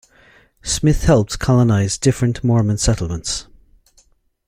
[0.63, 3.45] Smith helped colonize different Mormon settlements.